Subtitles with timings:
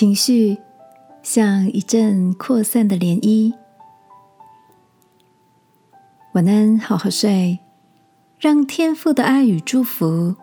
[0.00, 0.56] 情绪
[1.22, 3.52] 像一阵扩散的涟漪。
[6.32, 7.58] 晚安，好好睡，
[8.38, 10.34] 让天父的爱与祝福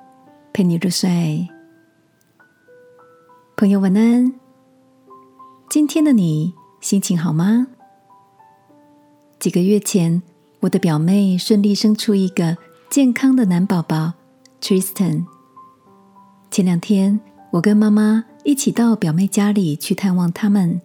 [0.54, 1.47] 陪你入睡。
[3.55, 4.32] 朋友，晚安。
[5.71, 7.65] 今天的你心情好吗？
[9.39, 10.21] 几个月前，
[10.60, 12.55] 我的表妹顺利生出一个
[12.92, 14.14] 健康的男宝宝
[14.61, 15.25] Tristan。
[16.51, 17.19] 前两天，
[17.50, 20.79] 我跟妈妈一起到表妹家里去探望他们，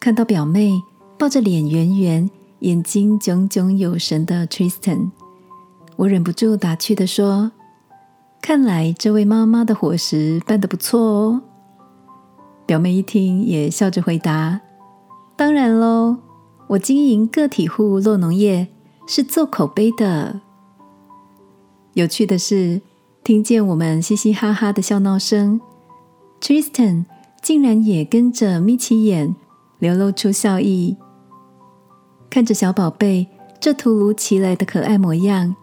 [0.00, 0.80] 看到表妹
[1.18, 2.30] 抱着脸圆圆、
[2.60, 5.10] 眼睛炯炯有神的 Tristan，
[5.96, 7.52] 我忍不住打趣的说
[8.40, 11.42] ：“看来这位妈妈的伙食办得不错哦。”
[12.64, 14.62] 表妹一听，也笑着回答
[15.36, 16.16] ：“当然喽，
[16.68, 18.68] 我经营个体户落农业
[19.06, 20.40] 是做口碑的。”
[21.92, 22.80] 有趣的是。
[23.22, 25.60] 听见我们嘻嘻哈哈的笑闹声
[26.40, 27.04] ，Tristan
[27.42, 29.34] 竟然也跟着眯起眼，
[29.78, 30.96] 流露出笑意。
[32.28, 33.26] 看着小宝贝
[33.58, 35.54] 这突如其来的可爱模样，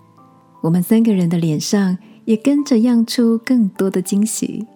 [0.61, 4.67] 我们三个人的脸上也跟着漾出更多的惊喜。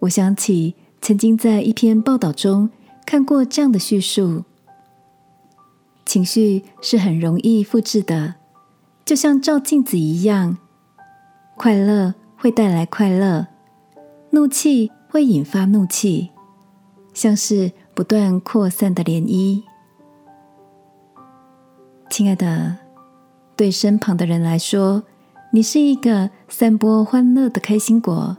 [0.00, 2.70] 我想起曾经在一篇报道中
[3.04, 4.44] 看过这样的叙述：
[6.04, 8.34] 情绪是很容易复制的，
[9.04, 10.58] 就像照镜子一样。
[11.56, 13.46] 快乐会带来快乐，
[14.30, 16.30] 怒气会引发怒气，
[17.14, 19.62] 像是不断扩散的涟漪。
[22.10, 22.76] 亲爱的，
[23.56, 25.02] 对身旁的人来说，
[25.52, 28.36] 你是一个散播欢乐的开心果，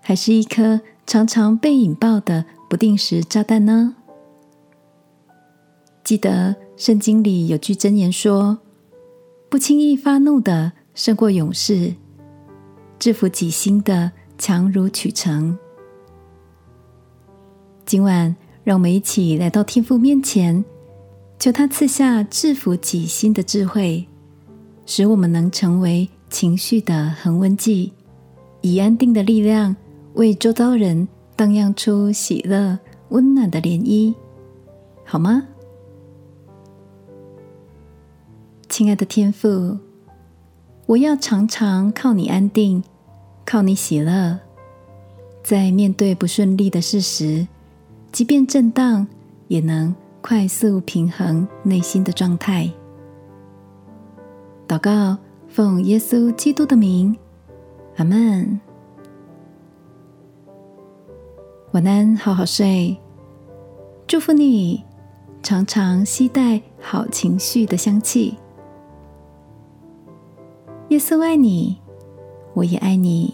[0.00, 3.96] 还是一颗常常被引爆的不定时炸弹呢？
[6.02, 8.58] 记得圣经里有句箴言说
[9.50, 11.94] ：“不轻易发怒的胜过勇士。”
[12.98, 15.58] 制服己心的强如取成。
[17.84, 20.64] 今晚，让我们一起来到天父面前，
[21.38, 24.06] 求他赐下制服己心的智慧，
[24.86, 27.92] 使我们能成为情绪的恒温剂，
[28.60, 29.74] 以安定的力量
[30.14, 34.14] 为周遭人荡漾出喜乐、温暖的涟漪，
[35.04, 35.42] 好吗？
[38.68, 39.78] 亲爱的天父。
[40.86, 42.82] 我要常常靠你安定，
[43.50, 44.38] 靠你喜乐，
[45.42, 47.48] 在面对不顺利的事时，
[48.12, 49.06] 即便震荡，
[49.46, 52.70] 也能快速平衡内心的状态。
[54.68, 55.16] 祷告，
[55.48, 57.16] 奉耶稣基督的名，
[57.96, 58.60] 阿门。
[61.70, 62.94] 晚安，好好睡。
[64.06, 64.84] 祝福你，
[65.42, 68.36] 常常期待好情绪的香气。
[70.90, 71.80] 耶稣爱你，
[72.58, 73.32] 我也爱你。